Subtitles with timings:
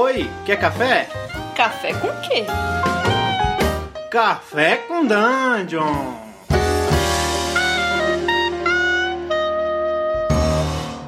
[0.00, 1.08] Oi, quer café?
[1.56, 2.44] Café com quê?
[4.08, 6.14] Café com Dungeon!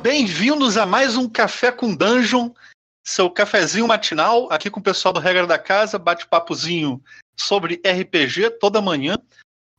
[0.02, 2.50] Bem-vindos a mais um Café com Dungeon,
[3.06, 7.00] seu cafezinho matinal, aqui com o pessoal do Regra da Casa, bate-papozinho
[7.36, 9.16] sobre RPG toda manhã.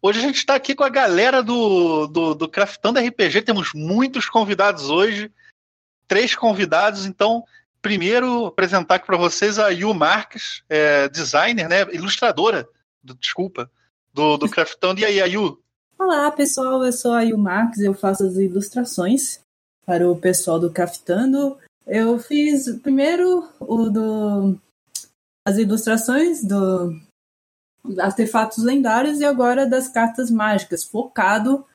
[0.01, 4.29] Hoje a gente está aqui com a galera do, do, do Craftando RPG, temos muitos
[4.29, 5.29] convidados hoje,
[6.07, 7.43] três convidados, então
[7.81, 12.67] primeiro apresentar aqui para vocês a Yu Marques, é, designer, né, ilustradora,
[13.03, 13.69] do, desculpa,
[14.13, 14.99] do, do Craftando.
[14.99, 15.59] E aí, Yu?
[15.97, 19.39] Olá, pessoal, eu sou a Yu Marques, eu faço as ilustrações
[19.85, 21.57] para o pessoal do Craftando.
[21.85, 24.57] Eu fiz primeiro o do
[25.45, 26.95] as ilustrações do
[27.99, 31.65] artefatos lendários e agora das cartas mágicas, focado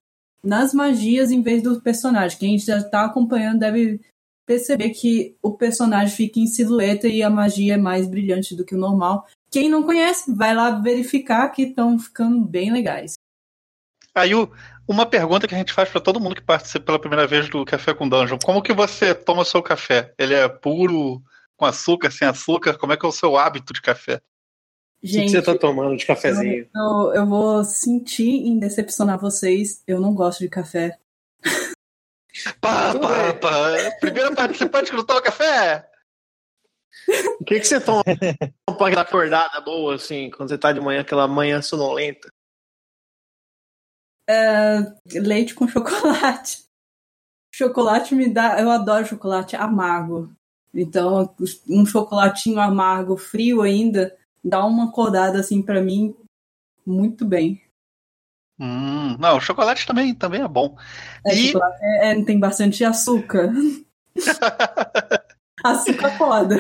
[0.43, 2.39] nas magias em vez do personagem.
[2.39, 4.01] Quem já está acompanhando deve
[4.47, 8.75] perceber que o personagem fica em silhueta e a magia é mais brilhante do que
[8.75, 9.27] o normal.
[9.51, 13.15] Quem não conhece, vai lá verificar que estão ficando bem legais.
[14.15, 14.31] Aí,
[14.89, 17.65] uma pergunta que a gente faz para todo mundo que participa pela primeira vez do
[17.65, 18.39] Café com Dungeon.
[18.43, 20.15] Como que você toma o seu café?
[20.17, 21.21] Ele é puro,
[21.57, 22.79] com açúcar, sem açúcar?
[22.79, 24.21] Como é que é o seu hábito de café?
[25.03, 26.67] Gente, o que você tá tomando de cafezinho?
[26.75, 29.83] Eu, eu vou sentir em decepcionar vocês.
[29.87, 30.99] Eu não gosto de café.
[32.61, 33.97] Pá, pá, pá.
[34.01, 35.89] Primeiro participante que não toma café?
[37.41, 38.03] O que, que você toma
[38.77, 42.29] pra aquela acordada boa, assim, quando você tá de manhã, aquela manhã sonolenta?
[44.29, 44.79] É,
[45.15, 46.65] leite com chocolate.
[47.55, 48.61] Chocolate me dá.
[48.61, 50.31] Eu adoro chocolate amargo.
[50.75, 51.35] Então,
[51.69, 54.15] um chocolatinho amargo, frio ainda,
[54.45, 56.15] dá uma acordada assim para mim
[56.85, 57.66] muito bem.
[58.59, 60.77] Hum, não, o chocolate também, também é bom.
[61.27, 61.49] É, e...
[61.49, 63.53] chocolate é, é, tem bastante açúcar.
[65.63, 66.57] açúcar foda.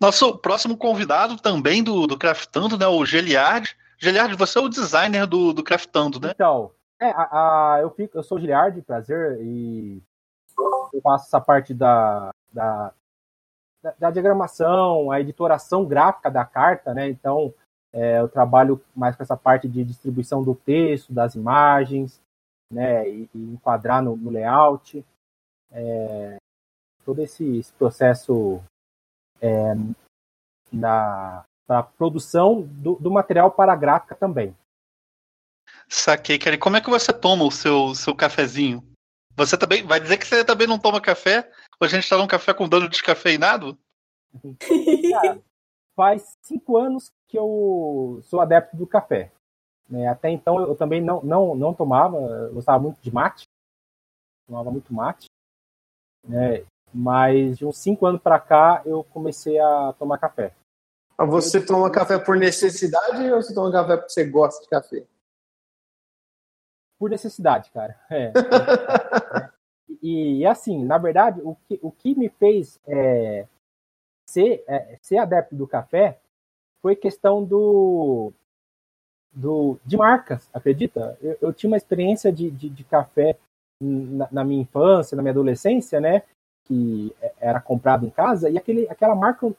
[0.00, 3.76] Nosso próximo convidado também do, do Craftando, né, o Geliard.
[3.98, 6.30] Geliard, você é o designer do, do Craftando, né?
[6.34, 10.00] Então, é, a, a, eu, fico, eu sou o Geliard, prazer, e
[10.92, 12.92] eu faço essa parte da, da,
[13.82, 17.08] da, da diagramação, a editoração gráfica da carta, né?
[17.08, 17.52] Então,
[17.94, 22.20] é, eu trabalho mais com essa parte de distribuição do texto, das imagens,
[22.68, 25.04] né, e, e enquadrar no, no layout.
[25.70, 26.36] É,
[27.04, 28.60] todo esse, esse processo
[29.40, 29.74] é,
[30.72, 34.56] da, da produção do, do, material para a gráfica também.
[35.88, 36.58] Saquei, Kelly.
[36.58, 38.82] Como é que você toma o seu, seu cafezinho?
[39.36, 41.48] Você também vai dizer que você também não toma café?
[41.80, 43.78] Ou a gente está num café com dano descafeinado?
[45.12, 45.40] Cara,
[45.94, 49.32] faz cinco anos que eu sou adepto do café.
[49.88, 50.06] Né?
[50.08, 53.44] Até então eu também não, não, não tomava, eu gostava muito de mate,
[54.46, 55.26] tomava muito mate.
[56.26, 56.64] Né?
[56.92, 60.54] Mas de uns cinco anos para cá eu comecei a tomar café.
[61.18, 65.04] Você eu, toma café por necessidade ou você toma café porque você gosta de café?
[66.98, 68.00] Por necessidade, cara.
[68.10, 68.32] É.
[70.02, 73.46] e, e, assim, na verdade, o que, o que me fez é,
[74.28, 76.20] ser, é, ser adepto do café
[76.84, 78.30] foi questão do,
[79.32, 81.16] do de marcas, acredita?
[81.22, 83.38] Eu, eu tinha uma experiência de, de, de café
[83.80, 86.24] na, na, minha infância, na minha adolescência, né?
[86.66, 89.56] Que era comprado em casa, e aquele, aquela marca eu,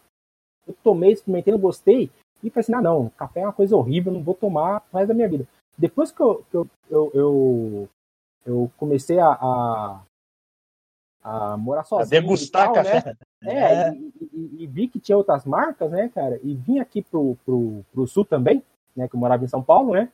[0.67, 2.11] eu tomei, experimentei, não gostei,
[2.43, 5.13] e falei assim, ah não, café é uma coisa horrível, não vou tomar mais da
[5.15, 5.47] minha vida.
[5.75, 7.89] Depois que eu, que eu, eu, eu,
[8.45, 10.03] eu comecei a, a,
[11.23, 12.19] a morar sozinho.
[12.19, 12.83] A degustar tal, né?
[12.83, 13.09] café.
[13.09, 13.17] Né?
[13.45, 13.93] É, é.
[13.93, 16.39] E, e, e, vi que tinha outras marcas, né, cara?
[16.43, 18.63] E vim aqui pro, pro, pro sul também,
[18.95, 19.07] né?
[19.07, 20.09] Que eu morava em São Paulo, né?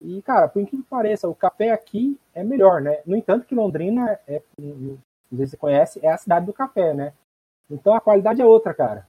[0.00, 3.00] E, cara, por incrível que pareça, o café aqui é melhor, né?
[3.04, 4.98] No entanto, que Londrina, é, não
[5.36, 7.12] sei se você conhece, é a cidade do café, né?
[7.70, 9.06] Então a qualidade é outra, cara.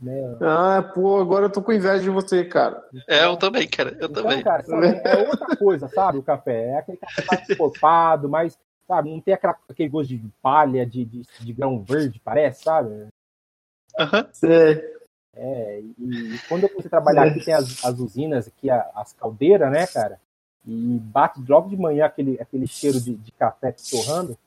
[0.00, 0.36] Né?
[0.40, 2.80] Ah, pô, agora eu tô com inveja de você, cara.
[3.08, 3.90] É, eu também, cara.
[3.98, 4.42] Eu então, também.
[4.44, 6.18] Cara, sabe, é outra coisa, sabe?
[6.18, 6.68] O café.
[6.68, 8.56] É aquele café mais encorpado, mais
[8.88, 9.10] sabe?
[9.10, 12.88] Não tem aquela, aquele gosto de palha, de, de, de grão verde, parece, sabe?
[12.88, 14.48] Uhum.
[14.50, 14.94] É.
[15.34, 19.70] é, e quando eu comecei a trabalhar aqui, tem as, as usinas aqui, as caldeiras,
[19.70, 20.18] né, cara?
[20.66, 24.38] E bate logo de manhã aquele, aquele cheiro de, de café torrando.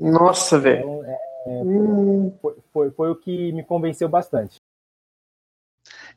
[0.00, 0.80] Nossa, velho.
[0.80, 2.36] Então, é, é, hum.
[2.40, 4.60] foi, foi, foi, o que me convenceu bastante.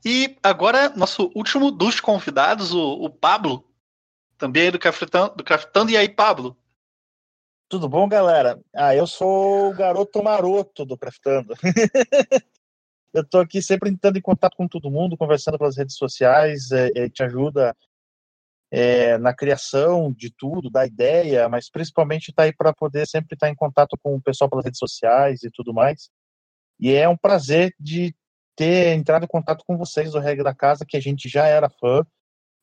[0.04, 3.64] E agora, nosso último dos convidados, o, o Pablo,
[4.38, 5.92] também é do Craftando, do Craftando.
[5.92, 6.58] E aí, Pablo?
[7.72, 8.60] Tudo bom, galera?
[8.76, 11.54] Ah, eu sou o garoto maroto do Craftando.
[13.14, 16.92] eu estou aqui sempre entrando em contato com todo mundo, conversando pelas redes sociais, é,
[16.94, 17.74] é, te ajuda
[18.70, 23.48] é, na criação de tudo, da ideia, mas principalmente está aí para poder sempre estar
[23.48, 26.10] tá em contato com o pessoal pelas redes sociais e tudo mais.
[26.78, 28.14] E é um prazer de
[28.54, 31.70] ter entrado em contato com vocês do Regra da Casa, que a gente já era
[31.70, 32.06] fã.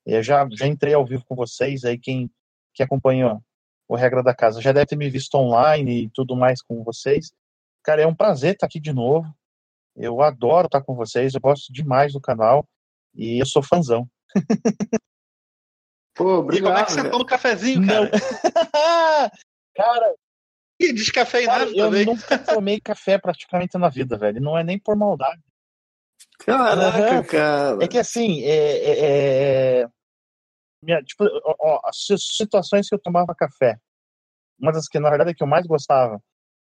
[0.05, 2.31] Eu já, já entrei ao vivo com vocês, aí quem,
[2.75, 3.41] quem acompanha
[3.88, 7.32] o Regra da Casa já deve ter me visto online e tudo mais com vocês.
[7.82, 9.26] Cara, é um prazer estar aqui de novo.
[9.96, 12.69] Eu adoro estar com vocês, eu gosto demais do canal
[13.14, 14.06] e eu sou fãzão.
[16.14, 16.58] Pô, obrigado.
[16.58, 18.11] E como é que você toma cafezinho, cara?
[19.75, 20.14] cara,
[20.79, 22.05] e descafeinado cara, eu também.
[22.05, 24.40] nunca tomei café praticamente na vida, velho.
[24.40, 25.40] Não é nem por maldade.
[26.38, 27.25] Caraca, uhum.
[27.25, 27.85] cara.
[27.85, 29.88] É que assim, é, é, é...
[30.83, 31.97] Minha, tipo, ó, as
[32.37, 33.79] situações que eu tomava café,
[34.61, 36.21] uma das que na verdade é que eu mais gostava,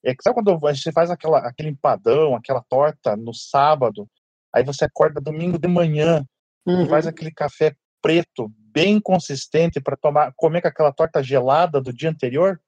[0.05, 4.09] é que sabe quando você faz aquela, aquele empadão, aquela torta no sábado,
[4.55, 6.25] aí você acorda domingo de manhã
[6.67, 6.85] uhum.
[6.85, 11.93] e faz aquele café preto, bem consistente para tomar, comer com aquela torta gelada do
[11.93, 12.61] dia anterior?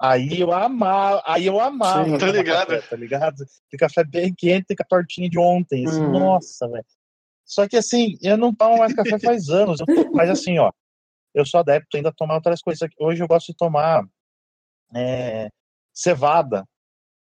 [0.00, 2.04] Aí eu amava, aí eu amava.
[2.04, 2.68] Sim, tá ligado?
[2.68, 3.36] Café, tá ligado?
[3.70, 5.86] De café bem quente com a tortinha de ontem.
[5.86, 6.10] Assim, hum.
[6.10, 6.84] Nossa, velho.
[7.44, 9.78] Só que assim, eu não tomo mais café faz anos.
[10.14, 10.70] Mas assim, ó,
[11.34, 12.88] eu sou adepto ainda a tomar outras coisas.
[12.98, 14.04] Hoje eu gosto de tomar
[14.94, 15.48] é,
[15.92, 16.64] cevada,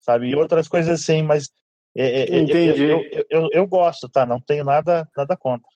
[0.01, 0.29] sabe?
[0.29, 1.51] E outras coisas assim, mas.
[1.95, 2.85] É, é, Entendi.
[2.85, 4.25] Eu, eu, eu, eu, gosto, tá?
[4.25, 5.67] Não tenho nada, nada contra.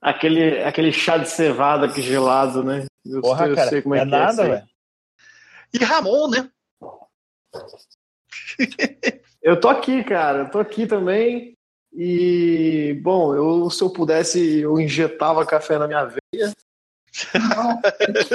[0.00, 2.86] Aquele, aquele chá de cevada que gelado, né?
[3.04, 4.66] Eu, Porra, cara, é, é nada, velho.
[5.72, 6.50] E Ramon, né?
[9.42, 10.40] eu tô aqui, cara.
[10.40, 11.56] Eu tô aqui também.
[11.94, 16.52] E, bom, eu, se eu pudesse, eu injetava café na minha veia.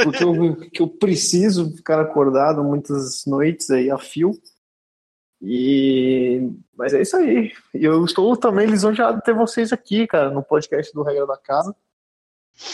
[0.04, 4.32] porque eu, que eu preciso ficar acordado muitas noites aí a fio.
[5.42, 7.52] E mas é isso aí.
[7.74, 11.76] Eu estou também lisonjeado de ter vocês aqui, cara, no podcast do Regra da Casa.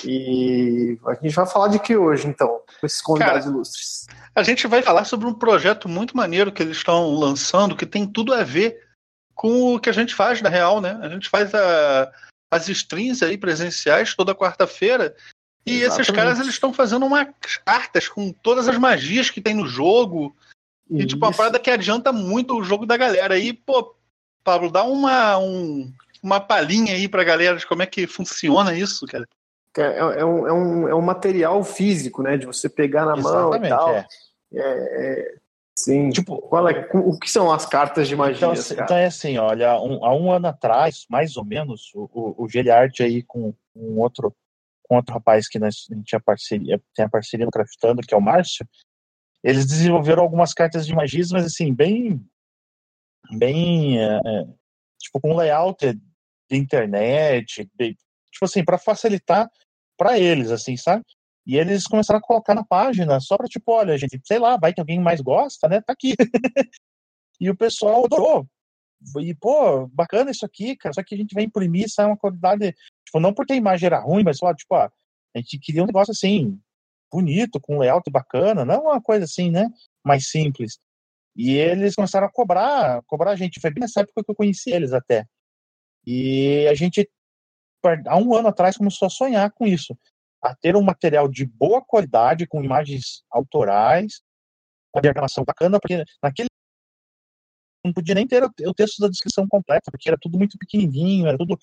[0.03, 4.07] E a gente vai falar de que hoje, então, com esses convidados Cara, ilustres?
[4.35, 8.05] A gente vai falar sobre um projeto muito maneiro que eles estão lançando, que tem
[8.05, 8.84] tudo a ver
[9.35, 10.97] com o que a gente faz na real, né?
[11.01, 12.11] A gente faz a,
[12.49, 15.15] as streams aí presenciais toda quarta-feira.
[15.65, 16.01] E Exatamente.
[16.01, 17.27] esses caras eles estão fazendo umas
[17.65, 20.35] cartas com todas as magias que tem no jogo.
[20.89, 21.01] Isso.
[21.01, 23.37] E tipo, uma parada que adianta muito o jogo da galera.
[23.37, 23.95] E, pô,
[24.43, 25.91] Pablo, dá uma, um,
[26.23, 29.27] uma palhinha aí pra galera de como é que funciona isso, cara.
[29.77, 32.37] É, é, um, é, um, é um material físico, né?
[32.37, 33.89] De você pegar na Exatamente, mão e tal.
[33.89, 34.07] É.
[34.53, 35.35] É, é,
[35.77, 36.09] sim.
[36.09, 38.37] Tipo, qual é, o que são as cartas de magia?
[38.37, 42.09] Então, assim, então é assim, olha, um, há um ano atrás, mais ou menos, o,
[42.13, 44.35] o, o Geliard aí com um outro,
[44.83, 48.13] com outro rapaz que nós, a gente tinha parceria, tem a parceria no Craftando, que
[48.13, 48.67] é o Márcio,
[49.43, 52.25] eles desenvolveram algumas cartas de magias, mas assim, bem,
[53.37, 54.45] bem, é, é
[54.99, 55.93] tipo, com layout
[56.49, 57.95] de internet, bem,
[58.31, 59.49] tipo assim, para facilitar
[59.97, 61.03] para eles, assim, sabe?
[61.45, 64.73] E eles começaram a colocar na página só para tipo, olha, gente, sei lá, vai
[64.73, 65.79] que alguém mais gosta, né?
[65.81, 66.15] Tá aqui.
[67.39, 68.47] e o pessoal adorou.
[69.19, 70.93] E, pô, bacana isso aqui, cara.
[70.93, 72.73] Só que a gente vai imprimir, sai uma qualidade.
[73.05, 75.87] Tipo, não porque a imagem era ruim, mas, lá, tipo, ó, a gente queria um
[75.87, 76.59] negócio assim,
[77.11, 79.69] bonito, com layout bacana, não uma coisa assim, né?
[80.03, 80.79] Mais simples.
[81.35, 83.59] E eles começaram a cobrar, cobrar a gente.
[83.59, 85.25] Foi bem nessa época que eu conheci eles até.
[86.07, 87.09] E a gente
[88.07, 89.97] há um ano atrás começou a sonhar com isso,
[90.45, 94.21] a ter um material de boa qualidade, com imagens autorais,
[94.91, 96.49] com a diagramação bacana, porque naquele
[97.83, 101.37] não podia nem ter o texto da descrição completa, porque era tudo muito pequenininho, era
[101.37, 101.57] tudo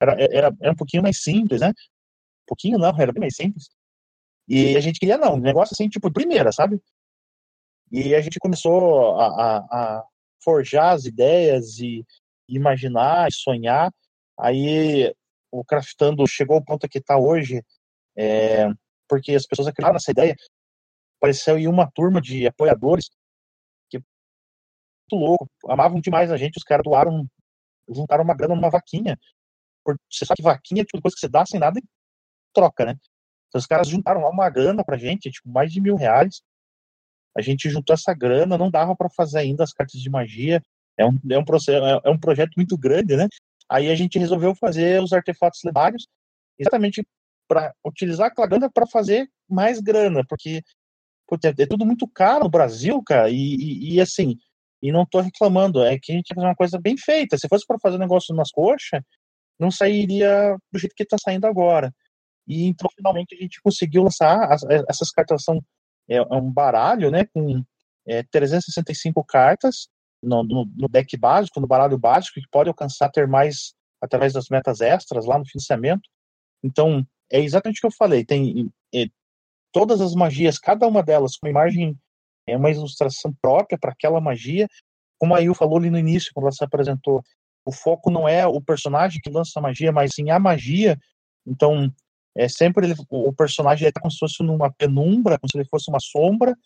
[0.00, 1.68] era, era, era um pouquinho mais simples, né?
[1.68, 3.68] Um pouquinho não, era bem mais simples.
[4.46, 6.80] E a gente queria não, um negócio assim, tipo, primeira, sabe?
[7.90, 10.04] E a gente começou a, a, a
[10.42, 12.04] forjar as ideias e
[12.48, 13.92] imaginar, e sonhar.
[14.38, 15.12] Aí
[15.50, 17.62] o Craftando chegou ao ponto que está hoje,
[18.18, 18.68] é,
[19.08, 20.34] porque as pessoas acreditaram nessa ideia.
[21.18, 23.08] Apareceu aí uma turma de apoiadores
[23.88, 27.26] que muito louco, amavam demais a gente, os caras doaram,
[27.88, 29.16] juntaram uma grana numa vaquinha.
[30.10, 31.82] Você sabe que vaquinha é tipo coisa que você dá sem nada e
[32.52, 32.92] troca, né?
[33.48, 36.42] Então os caras juntaram lá uma grana pra gente, tipo, mais de mil reais.
[37.36, 40.60] A gente juntou essa grana, não dava para fazer ainda as cartas de magia.
[40.98, 43.28] É um, é um, processo, é, é um projeto muito grande, né?
[43.70, 46.06] Aí a gente resolveu fazer os artefatos lendários
[46.58, 47.06] exatamente
[47.48, 50.62] para utilizar aquela grana para fazer mais grana, porque
[51.26, 54.36] putz, é tudo muito caro no Brasil, cara, e, e, e, assim,
[54.82, 57.36] e não tô reclamando, é que a gente que fazer uma coisa bem feita.
[57.36, 59.02] Se fosse para fazer um negócio nas coxas,
[59.58, 61.92] não sairia do jeito que está saindo agora.
[62.46, 65.62] E então, finalmente, a gente conseguiu lançar as, essas cartas são
[66.08, 67.62] é, é, um baralho, né, com
[68.06, 69.88] é, 365 cartas,
[70.22, 74.48] no, no, no, deck básico, no baralho básico, que pode alcançar ter mais através das
[74.48, 76.08] metas extras lá no financiamento.
[76.62, 78.24] Então, é exatamente o que eu falei.
[78.24, 79.06] Tem é,
[79.72, 81.96] todas as magias, cada uma delas com imagem,
[82.46, 84.68] é uma ilustração própria para aquela magia,
[85.18, 87.22] como a Yu falou ali no início, quando ela se apresentou,
[87.64, 90.96] o foco não é o personagem que lança a magia, mas sim a magia.
[91.46, 91.92] Então,
[92.36, 95.90] é sempre ele, o personagem está como se fosse numa penumbra, como se ele fosse
[95.90, 96.56] uma sombra,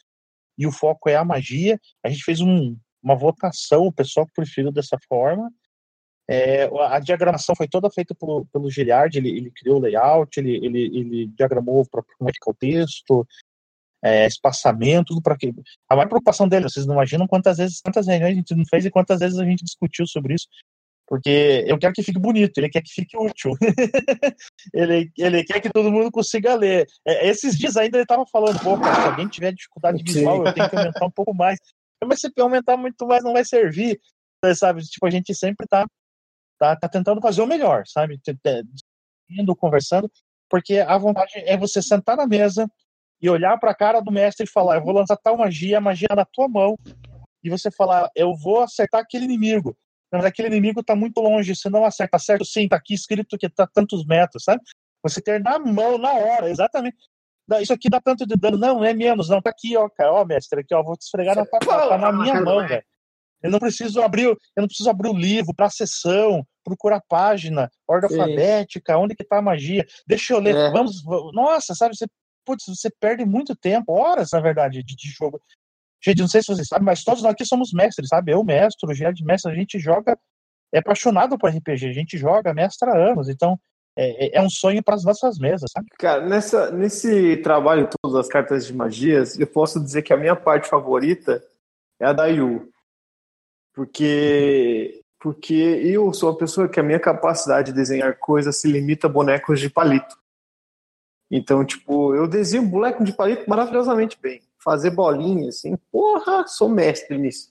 [0.56, 1.80] e o foco é a magia.
[2.04, 5.50] A gente fez um, uma votação, o pessoal preferiu dessa forma.
[6.32, 10.56] É, a diagramação foi toda feita pelo, pelo Giliard, ele, ele criou o layout, ele,
[10.64, 13.28] ele, ele diagramou para como é que é o texto,
[14.02, 15.52] é, espaçamento, tudo para quê?
[15.86, 18.86] A maior preocupação dele, vocês não imaginam quantas vezes, quantas reuniões a gente não fez
[18.86, 20.46] e quantas vezes a gente discutiu sobre isso,
[21.06, 23.52] porque eu quero que fique bonito, ele quer que fique útil,
[24.72, 26.86] ele, ele quer que todo mundo consiga ler.
[27.06, 30.54] É, esses dias ainda ele estava falando, pô, cara, se alguém tiver dificuldade visual, eu
[30.54, 31.58] tenho que aumentar um pouco mais.
[32.02, 34.00] Mas se aumentar muito mais, não vai servir,
[34.56, 34.82] sabe?
[34.82, 35.86] Tipo, a gente sempre tá,
[36.62, 38.20] tá, tá tentando fazer o melhor, sabe?
[39.28, 40.10] Indo, conversando,
[40.48, 42.70] porque a vontade é você sentar na mesa,
[43.22, 45.80] e olhar para a cara do mestre e falar: Eu vou lançar tal magia, a
[45.80, 46.76] magia na tua mão,
[47.42, 49.76] e você falar: Eu vou acertar aquele inimigo.
[50.12, 52.18] Mas aquele inimigo está muito longe, você não acerta.
[52.18, 54.60] Certo, sim, está aqui escrito que está tantos metros, sabe?
[55.02, 56.98] Você ter na mão, na hora, exatamente.
[57.60, 58.58] Isso aqui dá tanto de dano.
[58.58, 59.28] Não, é menos.
[59.28, 60.12] Não, tá aqui, ó, cara.
[60.12, 61.58] Ó, mestre, aqui, ó, vou te esfregar na tua.
[61.60, 62.84] Tá na minha mão, velho.
[63.42, 67.02] Eu não preciso abrir, eu não preciso abrir o livro para a sessão, procurar a
[67.08, 68.20] página, ordem Sim.
[68.20, 69.86] alfabética, onde que tá a magia.
[70.06, 70.54] Deixa eu ler.
[70.54, 70.70] É.
[70.70, 72.06] Vamos, nossa, sabe, você
[72.44, 75.40] putz, você perde muito tempo, horas, na verdade, de, de jogo.
[76.04, 78.32] Gente, não sei se vocês sabem, mas todos nós aqui somos mestres, sabe?
[78.32, 80.18] Eu, mestre, o Gerard mestre, a gente joga,
[80.72, 83.58] é apaixonado por RPG, a gente joga mestre há anos, então
[83.96, 85.86] é, é, é um sonho para as nossas mesas, sabe?
[85.98, 90.34] Cara, nessa, nesse trabalho todo das cartas de magias, eu posso dizer que a minha
[90.34, 91.42] parte favorita
[92.00, 92.71] é a da Yu.
[93.74, 99.06] Porque, porque eu sou uma pessoa que a minha capacidade de desenhar coisas se limita
[99.06, 100.16] a bonecos de palito.
[101.30, 104.42] Então, tipo, eu desenho boneco de palito maravilhosamente bem.
[104.58, 107.50] Fazer bolinha, assim, porra, sou mestre nisso.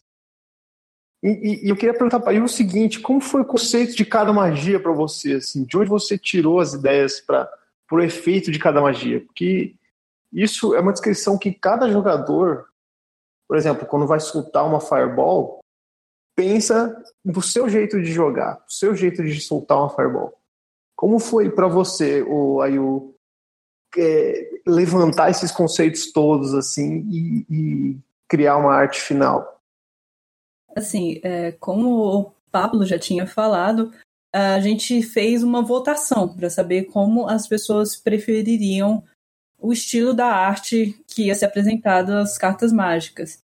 [1.23, 4.31] E, e, e eu queria perguntar para o seguinte: como foi o conceito de cada
[4.31, 5.33] magia para você?
[5.33, 7.49] Assim, de onde você tirou as ideias para
[7.91, 9.21] o efeito de cada magia?
[9.21, 9.75] Porque
[10.31, 12.67] isso é uma descrição que cada jogador,
[13.47, 15.60] por exemplo, quando vai soltar uma fireball,
[16.35, 20.33] pensa no seu jeito de jogar, no seu jeito de soltar uma fireball.
[20.95, 23.15] Como foi para você, o Ayu,
[23.97, 27.97] é, levantar esses conceitos todos assim e, e
[28.27, 29.61] criar uma arte final?
[30.75, 33.91] Assim, é, como o Pablo já tinha falado,
[34.33, 39.03] a gente fez uma votação para saber como as pessoas prefeririam
[39.59, 43.40] o estilo da arte que ia ser apresentado às cartas mágicas.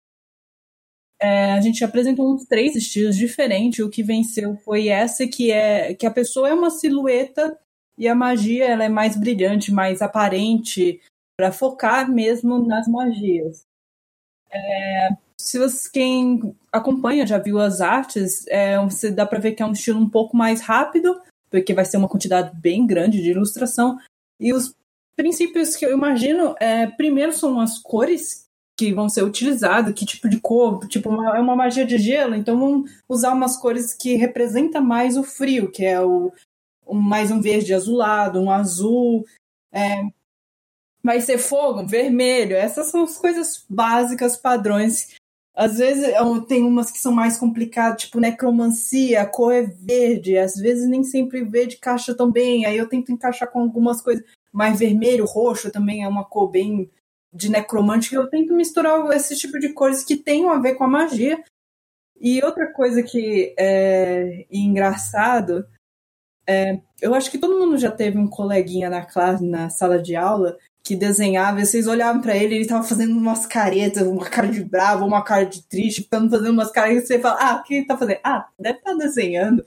[1.20, 3.84] É, a gente apresentou uns três estilos diferentes.
[3.84, 7.58] O que venceu foi essa que é que a pessoa é uma silhueta
[7.98, 11.02] e a magia ela é mais brilhante, mais aparente,
[11.36, 13.66] para focar mesmo nas magias.
[14.52, 15.10] É,
[15.40, 19.66] se você, quem acompanha já viu as artes, é, você dá para ver que é
[19.66, 21.20] um estilo um pouco mais rápido,
[21.50, 23.98] porque vai ser uma quantidade bem grande de ilustração.
[24.40, 24.76] E os
[25.16, 28.47] princípios que eu imagino, é, primeiro são as cores
[28.78, 32.60] que vão ser utilizadas, que tipo de cor, tipo, é uma magia de gelo, então
[32.60, 36.32] vamos usar umas cores que representam mais o frio, que é o
[36.90, 39.26] mais um verde azulado, um azul.
[39.72, 40.04] É,
[41.04, 42.56] vai ser fogo, vermelho.
[42.56, 45.16] Essas são as coisas básicas, padrões.
[45.56, 46.14] Às vezes
[46.48, 51.04] tem umas que são mais complicadas, tipo necromancia, a cor é verde, às vezes nem
[51.04, 55.72] sempre verde caixa tão bem, aí eu tento encaixar com algumas coisas mais vermelho, roxo
[55.72, 56.92] também é uma cor bem
[57.34, 60.88] de necromante, eu tento misturar esse tipo de cores que tenham a ver com a
[60.88, 61.44] magia.
[62.20, 65.68] E outra coisa que é engraçado
[66.48, 70.16] é, eu acho que todo mundo já teve um coleguinha na classe, na sala de
[70.16, 74.48] aula, que desenhava, e vocês olhavam para ele, ele tava fazendo umas caretas, uma cara
[74.48, 77.64] de bravo, uma cara de triste, ficando fazendo umas caretas, e você fala, ah, o
[77.64, 78.20] que ele tá fazendo?
[78.24, 79.66] Ah, deve estar tá desenhando.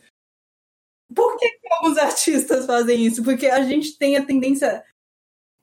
[1.15, 3.23] Por que alguns artistas fazem isso?
[3.23, 4.83] Porque a gente tem a tendência,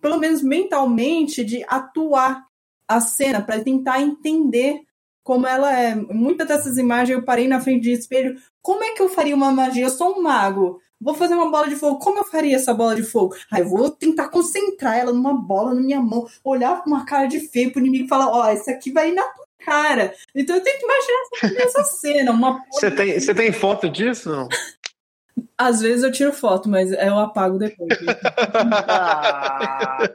[0.01, 2.45] pelo menos mentalmente, de atuar
[2.87, 4.81] a cena para tentar entender
[5.23, 5.93] como ela é.
[5.93, 8.37] Muitas dessas imagens eu parei na frente de espelho.
[8.61, 9.83] Como é que eu faria uma magia?
[9.83, 10.79] Eu sou um mago.
[10.99, 11.99] Vou fazer uma bola de fogo.
[11.99, 13.35] Como eu faria essa bola de fogo?
[13.51, 17.27] Aí eu vou tentar concentrar ela numa bola na minha mão, olhar com uma cara
[17.27, 20.13] de feio pro inimigo e falar: Ó, oh, esse aqui vai ir na tua cara.
[20.33, 22.31] Então eu tenho que imaginar essa, cena.
[22.31, 24.29] Uma você, tem, você tem foto disso?
[24.29, 24.47] Não?
[25.57, 27.89] Às vezes eu tiro foto, mas eu apago depois.
[28.87, 30.07] ah,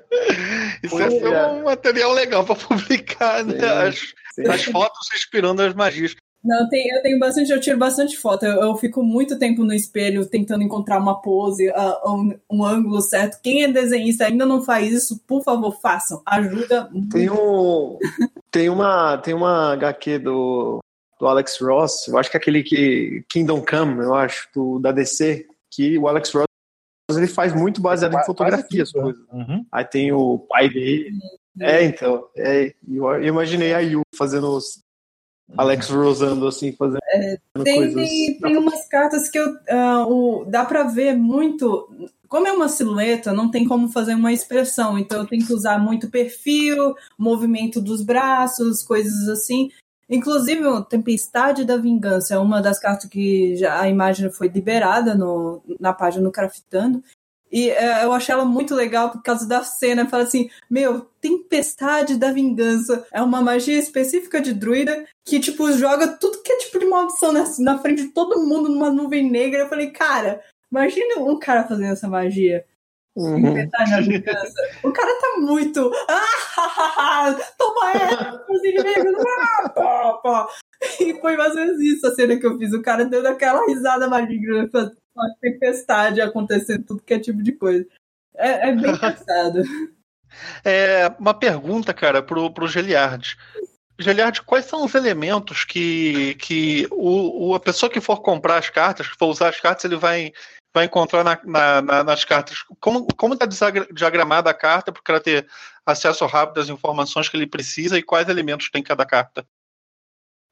[0.82, 3.58] Isso é, é um material legal para publicar, né?
[3.88, 4.00] As,
[4.48, 6.14] as fotos inspirando as magias.
[6.44, 8.44] Não, tem, eu tenho bastante, eu tiro bastante foto.
[8.44, 13.00] Eu, eu, fico muito tempo no espelho tentando encontrar uma pose, uh, um, um, ângulo
[13.00, 13.40] certo.
[13.40, 16.20] Quem é desenhista ainda não faz isso, por favor, façam.
[16.26, 17.10] Ajuda muito.
[17.10, 17.98] Tem, um,
[18.50, 20.80] tem, uma, tem uma HQ do,
[21.22, 24.90] do Alex Ross, eu acho que é aquele que Kingdom Come, eu acho, do, da
[24.90, 26.46] DC, que o Alex Ross
[27.12, 29.22] ele faz muito baseado em fotografia as coisas.
[29.30, 29.64] Uhum.
[29.70, 31.12] Aí tem o pai dele.
[31.60, 32.26] É, então.
[32.36, 34.82] É, eu imaginei a Yu fazendo os
[35.56, 38.08] Alex Rosando assim, fazendo é, tem, coisas.
[38.08, 41.88] Tem, tem umas cartas que eu, uh, o, dá para ver muito.
[42.26, 45.78] Como é uma silhueta, não tem como fazer uma expressão, então eu tenho que usar
[45.78, 49.70] muito perfil, movimento dos braços, coisas assim.
[50.12, 55.14] Inclusive, o Tempestade da Vingança é uma das cartas que já a imagem foi liberada
[55.14, 57.02] no, na página no Craftando.
[57.50, 60.06] E é, eu achei ela muito legal por causa da cena.
[60.06, 66.06] Fala assim: Meu, Tempestade da Vingança é uma magia específica de druida que, tipo, joga
[66.08, 69.60] tudo que é tipo de maldição na, na frente de todo mundo numa nuvem negra.
[69.60, 72.66] Eu falei, cara, imagina um cara fazendo essa magia.
[73.14, 73.68] Uhum.
[74.82, 75.90] O cara tá muito.
[76.08, 79.24] Ah, toma essa, os inimigos.
[79.38, 80.48] Ah, pô, pô.
[81.00, 82.72] E foi mais ou menos isso a cena que eu fiz.
[82.72, 84.68] O cara dando aquela risada maligna
[85.14, 87.86] uma tempestade acontecendo, tudo que é tipo de coisa.
[88.34, 89.62] É, é bem engraçado.
[90.64, 93.36] É, uma pergunta, cara, pro, pro Geliard.
[93.98, 98.70] Geliard, quais são os elementos que, que o, o, a pessoa que for comprar as
[98.70, 100.32] cartas, que for usar as cartas, ele vai,
[100.74, 102.64] vai encontrar na, na, na, nas cartas?
[102.80, 105.46] Como, está diagramada a carta para o cara ter
[105.84, 109.46] acesso rápido às informações que ele precisa e quais elementos tem cada carta?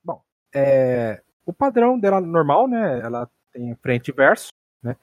[0.04, 0.22] Bom,
[0.54, 3.00] é, o padrão dela normal, né?
[3.00, 4.96] Ela tem frente e verso, né?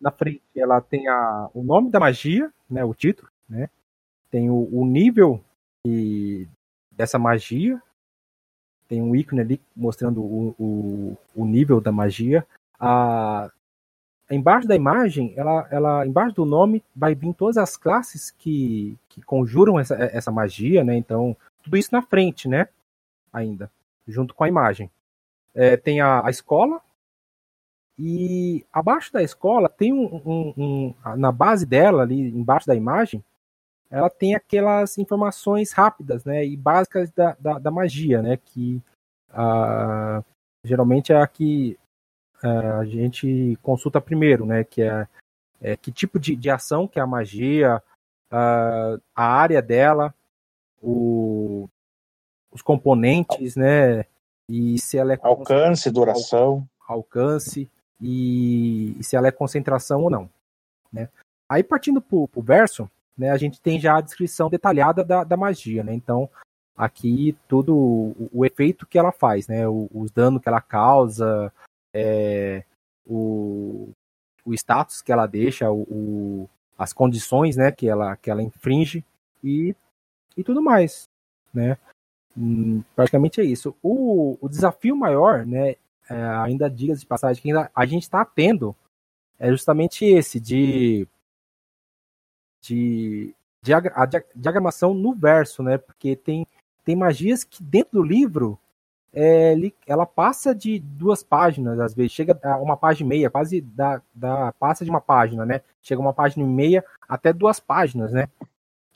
[0.00, 2.84] Na frente ela tem a, o nome da magia, né?
[2.84, 3.70] O título, né?
[4.30, 5.42] Tem o, o nível
[5.86, 6.48] e,
[6.90, 7.80] dessa magia.
[8.88, 12.46] Tem um ícone ali mostrando o, o, o nível da magia.
[12.78, 13.50] A,
[14.34, 19.22] embaixo da imagem, ela, ela, embaixo do nome, vai vir todas as classes que, que
[19.22, 20.96] conjuram essa, essa magia, né?
[20.96, 22.68] Então, tudo isso na frente, né?
[23.32, 23.70] Ainda,
[24.06, 24.90] junto com a imagem.
[25.54, 26.80] É, tem a, a, escola,
[27.98, 33.22] e abaixo da escola tem um, um, um, na base dela ali embaixo da imagem
[33.88, 38.82] ela tem aquelas informações rápidas né e básicas da, da, da magia né que
[39.30, 40.24] uh,
[40.64, 41.78] geralmente é a que
[42.42, 45.06] a gente consulta primeiro né que é,
[45.60, 47.82] é que tipo de, de, ação que é a magia
[48.30, 50.14] uh, a área dela
[50.82, 51.68] o,
[52.52, 54.04] os componentes né
[54.48, 57.70] e se ela é alcance duração alcance
[58.00, 60.28] e, e se ela é concentração ou não.
[60.92, 61.08] Né?
[61.48, 65.36] Aí partindo para o verso, né, a gente tem já a descrição detalhada da, da
[65.36, 65.94] magia, né?
[65.94, 66.28] Então
[66.76, 69.66] aqui tudo o, o, efeito que ela faz, né?
[69.68, 71.52] O, os danos que ela causa,
[71.94, 72.64] é,
[73.06, 73.90] o,
[74.44, 77.72] o status que ela deixa, o, as condições, né?
[77.72, 79.04] Que ela que ela infringe
[79.42, 79.74] e,
[80.36, 81.08] e tudo mais,
[81.52, 81.78] né?
[82.36, 83.74] Hum, praticamente é isso.
[83.82, 85.76] O, o desafio maior, né?
[86.08, 88.76] é, ainda dias de passagem que ainda a gente está tendo
[89.38, 91.06] é justamente esse de
[92.60, 95.78] de, de a diagramação no verso, né?
[95.78, 96.46] Porque tem
[96.84, 98.58] tem magias que dentro do livro
[99.14, 99.54] é,
[99.86, 104.02] ela passa de duas páginas, às vezes chega a uma página e meia, quase da,
[104.14, 105.60] da passa de uma página, né?
[105.82, 108.28] Chega uma página e meia até duas páginas, né?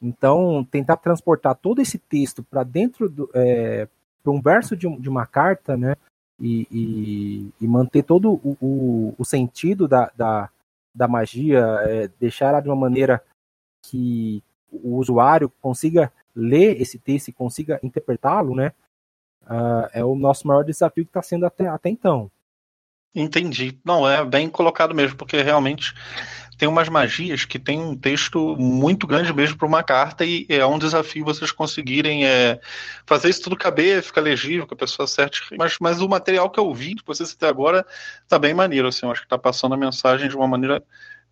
[0.02, 3.88] Então tentar transportar todo esse texto para dentro do é,
[4.22, 5.94] para um verso de, de uma carta, né?
[6.40, 10.48] e, e, e manter todo o, o, o sentido da, da,
[10.94, 13.22] da magia, é, deixar ela de uma maneira
[13.82, 18.72] que o usuário consiga ler esse texto e consiga interpretá-lo, né?
[19.48, 22.30] Uh, é o nosso maior desafio que está sendo até, até então.
[23.14, 23.78] Entendi.
[23.84, 25.94] Não, é bem colocado mesmo, porque realmente
[26.58, 30.66] tem umas magias que tem um texto muito grande mesmo para uma carta e é
[30.66, 32.60] um desafio vocês conseguirem é,
[33.06, 35.42] fazer isso tudo caber, ficar legível, que a pessoa acerte.
[35.56, 37.86] Mas, mas o material que eu vi de vocês até agora
[38.28, 40.82] tá bem maneiro, assim, eu acho que tá passando a mensagem de uma maneira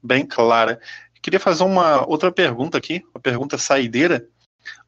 [0.03, 0.81] bem clara.
[1.21, 4.27] queria fazer uma outra pergunta aqui, uma pergunta saideira,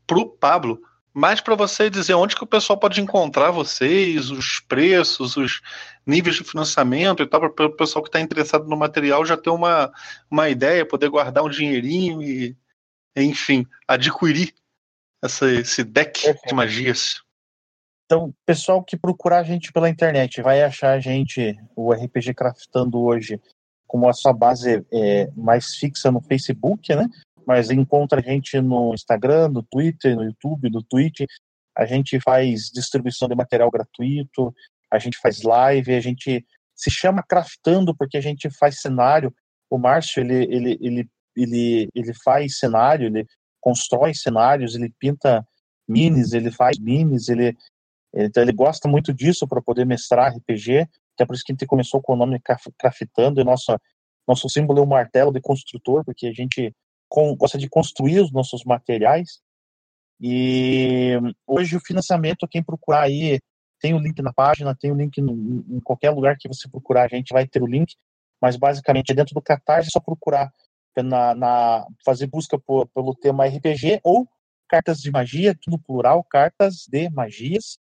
[0.07, 0.81] para o Pablo
[1.19, 5.61] mais para você dizer onde que o pessoal pode encontrar vocês, os preços, os
[6.07, 9.51] níveis de financiamento e tal, para o pessoal que está interessado no material já ter
[9.51, 9.93] uma,
[10.31, 12.57] uma ideia, poder guardar um dinheirinho e,
[13.17, 14.55] enfim, adquirir
[15.21, 17.21] essa, esse deck de magias.
[18.07, 23.01] Então, pessoal que procurar a gente pela internet vai achar a gente, o RPG Craftando
[23.01, 23.41] hoje,
[23.89, 27.09] como a sua base é, mais fixa no Facebook, né?
[27.49, 31.21] Mas encontra a gente no Instagram, no Twitter, no YouTube, no Twitch.
[31.75, 34.55] A gente faz distribuição de material gratuito,
[34.93, 36.45] a gente faz live, a gente
[36.77, 39.35] se chama Craftando porque a gente faz cenário.
[39.71, 43.27] O Márcio, ele, ele, ele, ele, ele faz cenário, ele
[43.63, 45.43] constrói cenários, ele pinta
[45.89, 47.57] minis, ele faz minis, ele
[48.15, 51.67] Então ele gosta muito disso para poder mestrar RPG, até por isso que a gente
[51.67, 52.39] começou com o nome
[52.79, 53.81] Craftando, e nossa,
[54.27, 56.75] nosso símbolo é o martelo de construtor, porque a gente
[57.09, 59.41] com, gosta de construir os nossos materiais.
[60.21, 61.15] E
[61.47, 63.39] hoje o financiamento, quem procurar aí,
[63.81, 67.05] tem o link na página, tem o link no, em qualquer lugar que você procurar,
[67.05, 67.95] a gente vai ter o link,
[68.41, 70.53] mas basicamente é dentro do Catarse, é só procurar
[71.03, 74.27] na, na fazer busca por, pelo tema RPG ou
[74.69, 77.79] cartas de magia, tudo plural, cartas de magias.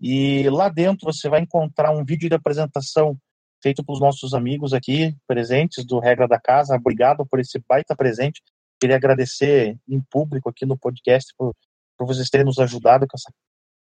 [0.00, 3.18] E lá dentro você vai encontrar um vídeo de apresentação
[3.64, 6.76] feito pelos nossos amigos aqui presentes do Regra da Casa.
[6.76, 8.42] Obrigado por esse baita presente.
[8.78, 11.56] Queria agradecer em público aqui no podcast por,
[11.96, 13.32] por vocês terem nos ajudado com essa,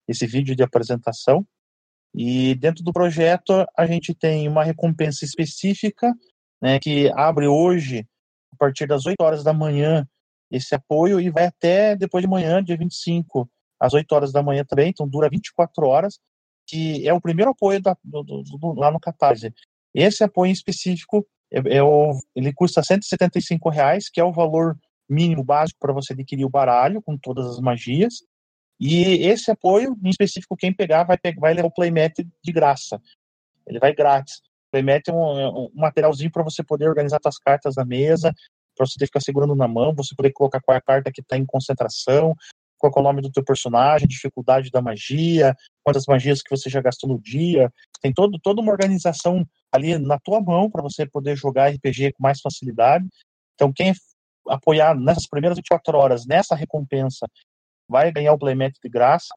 [0.05, 1.47] esse vídeo de apresentação.
[2.13, 6.13] E dentro do projeto a gente tem uma recompensa específica,
[6.61, 8.05] né, que abre hoje
[8.51, 10.05] a partir das 8 horas da manhã
[10.51, 14.65] esse apoio e vai até depois de manhã, dia 25, às 8 horas da manhã
[14.65, 16.19] também, então dura 24 horas,
[16.69, 19.51] que é o primeiro apoio da, do, do, do, lá no Catarse.
[19.93, 24.77] Esse apoio específico, é, é o, ele custa 175 reais, que é o valor
[25.09, 28.21] mínimo básico para você adquirir o baralho com todas as magias,
[28.79, 33.01] e esse apoio, em específico, quem pegar vai, pegar, vai levar o playmat de graça.
[33.67, 34.37] Ele vai grátis.
[34.37, 38.33] O playmat é um, é um materialzinho para você poder organizar suas cartas na mesa,
[38.75, 41.11] para você ter que ficar segurando na mão, você poder colocar qual é a carta
[41.11, 42.33] que está em concentração,
[42.79, 46.81] qual é o nome do teu personagem, dificuldade da magia, quantas magias que você já
[46.81, 47.71] gastou no dia.
[48.01, 52.23] Tem todo, toda uma organização ali na tua mão para você poder jogar RPG com
[52.23, 53.05] mais facilidade.
[53.55, 53.93] Então, quem
[54.47, 57.27] apoiar nessas primeiras 24 horas nessa recompensa
[57.87, 59.27] vai ganhar o playmat de graça.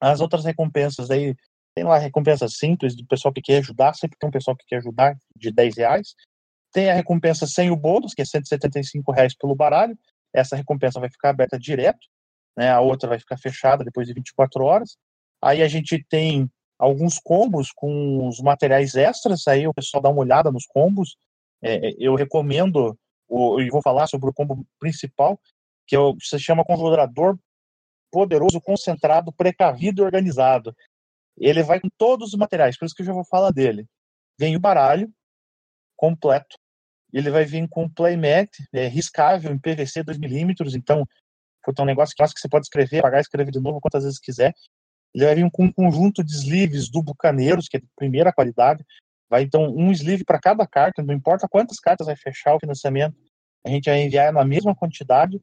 [0.00, 1.34] As outras recompensas aí,
[1.74, 4.76] tem lá recompensas simples do pessoal que quer ajudar, sempre tem um pessoal que quer
[4.76, 6.14] ajudar de 10 reais.
[6.72, 9.96] Tem a recompensa sem o bônus, que é 175 reais pelo baralho.
[10.34, 12.00] Essa recompensa vai ficar aberta direto,
[12.56, 12.70] né?
[12.70, 14.96] A outra vai ficar fechada depois de 24 horas.
[15.40, 20.20] Aí a gente tem alguns combos com os materiais extras, aí o pessoal dá uma
[20.20, 21.16] olhada nos combos.
[21.62, 22.98] É, eu recomendo,
[23.30, 25.40] e vou falar sobre o combo principal,
[25.86, 27.38] que é o, se chama Conjurador
[28.10, 30.74] Poderoso, Concentrado, Precavido e Organizado.
[31.38, 33.86] Ele vai com todos os materiais, por isso que eu já vou falar dele.
[34.38, 35.10] Vem o baralho
[35.96, 36.58] completo,
[37.12, 41.06] ele vai vir com playmat é, riscável em PVC 2mm, então
[41.66, 44.54] é um negócio que você pode escrever, apagar escrever de novo quantas vezes quiser.
[45.14, 48.84] Ele vai vir com um conjunto de sleeves do Bucaneiros, que é de primeira qualidade.
[49.28, 53.16] Vai então um sleeve para cada carta, não importa quantas cartas vai fechar o financiamento,
[53.64, 55.40] a gente vai enviar na mesma quantidade.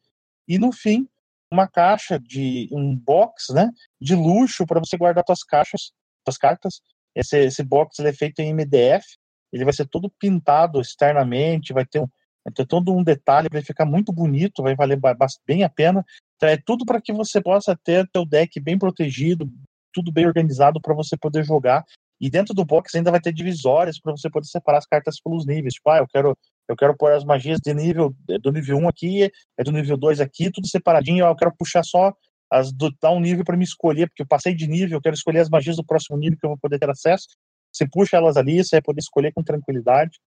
[0.47, 1.07] E no fim,
[1.51, 5.91] uma caixa de um box, né, de luxo para você guardar suas caixas,
[6.27, 6.81] suas cartas.
[7.15, 9.05] Esse, esse box é feito em MDF,
[9.51, 12.07] ele vai ser todo pintado externamente, vai ter, um,
[12.51, 14.99] ter todo um detalhe, vai ficar muito bonito, vai valer
[15.45, 16.05] bem a pena.
[16.35, 19.49] Então é tudo para que você possa ter seu deck bem protegido,
[19.93, 21.83] tudo bem organizado para você poder jogar.
[22.21, 25.45] E dentro do box ainda vai ter divisórias para você poder separar as cartas pelos
[25.45, 25.75] níveis.
[25.75, 26.37] Tipo, ah, eu quero
[26.69, 30.21] eu quero pôr as magias de nível do nível 1 aqui, é do nível 2
[30.21, 32.13] aqui, tudo separadinho, eu quero puxar só
[32.51, 35.15] as do dar um nível para me escolher, porque eu passei de nível, eu quero
[35.15, 37.27] escolher as magias do próximo nível que eu vou poder ter acesso.
[37.71, 40.19] Você puxa elas ali, você vai poder escolher com tranquilidade.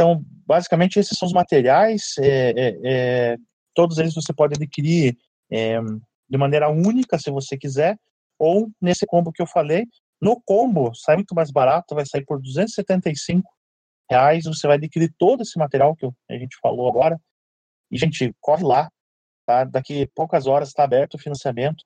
[0.00, 2.14] Então, basicamente, esses são os materiais.
[2.18, 3.36] É, é, é,
[3.74, 5.14] todos eles você pode adquirir
[5.52, 5.78] é,
[6.26, 7.98] de maneira única, se você quiser,
[8.38, 9.84] ou nesse combo que eu falei.
[10.18, 13.46] No combo, sai muito mais barato, vai sair por 275
[14.10, 14.44] reais.
[14.44, 17.20] Você vai adquirir todo esse material que a gente falou agora.
[17.90, 18.90] E, gente, corre lá.
[19.44, 19.64] Tá?
[19.64, 21.84] Daqui poucas horas está aberto o financiamento.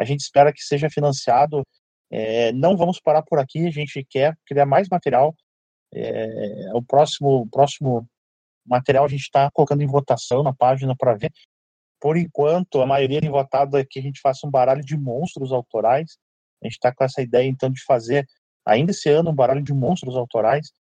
[0.00, 1.62] A gente espera que seja financiado
[2.10, 5.34] é, não vamos parar por aqui, a gente quer criar mais material.
[5.92, 8.08] É, o próximo, próximo
[8.66, 11.32] material a gente está colocando em votação na página para ver.
[12.00, 15.52] Por enquanto, a maioria tem votado é que a gente faça um baralho de monstros
[15.52, 16.16] autorais.
[16.62, 18.26] A gente está com essa ideia, então, de fazer,
[18.64, 20.72] ainda esse ano, um baralho de monstros autorais.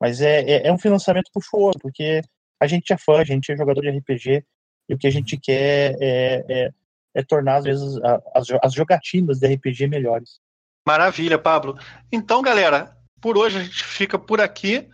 [0.00, 2.22] Mas é, é, é um financiamento puxoso, porque
[2.60, 4.44] a gente é fã, a gente é jogador de RPG,
[4.88, 6.70] e o que a gente quer é, é,
[7.14, 7.98] é tornar, às vezes,
[8.34, 10.40] as, as jogatinas de RPG melhores.
[10.86, 11.78] Maravilha, Pablo.
[12.10, 14.86] Então, galera, por hoje a gente fica por aqui.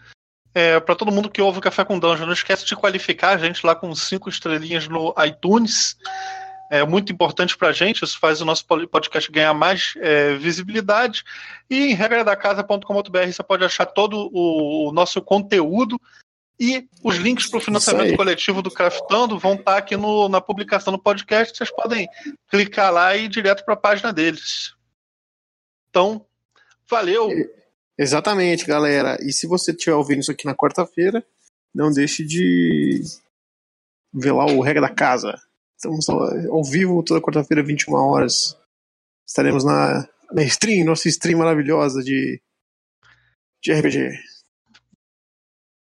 [0.55, 3.39] É, para todo mundo que ouve o Café com Dungeon, não esquece de qualificar a
[3.39, 5.97] gente lá com cinco estrelinhas no iTunes.
[6.71, 11.25] É muito importante para a gente, isso faz o nosso podcast ganhar mais é, visibilidade.
[11.71, 15.99] E em regradacasa.com.br você pode achar todo o, o nosso conteúdo
[16.61, 20.41] e os links para o financiamento coletivo do Craftando vão estar tá aqui no, na
[20.41, 21.57] publicação do podcast.
[21.57, 22.09] Vocês podem
[22.51, 24.75] clicar lá e ir direto para a página deles.
[25.89, 26.27] Então,
[26.91, 27.31] valeu!
[27.99, 29.19] Exatamente, galera.
[29.21, 31.25] E se você estiver ouvindo isso aqui na quarta-feira,
[31.75, 33.03] não deixe de
[34.15, 35.35] ver lá o Regra da Casa.
[35.77, 38.57] Estamos ao vivo toda quarta-feira, 21 horas.
[39.27, 42.41] Estaremos na na stream, nossa stream maravilhosa de,
[43.63, 44.11] de RPG.